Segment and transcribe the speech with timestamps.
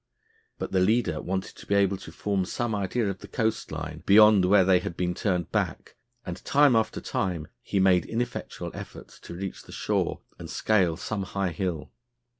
[0.57, 4.01] But the leader wanted to be able to form some idea of the coast line
[4.07, 9.19] beyond where they had been turned back, and, time after time, he made ineffectual efforts
[9.19, 11.91] to reach the shore and scale some high hill.